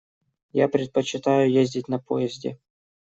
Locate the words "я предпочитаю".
0.53-1.51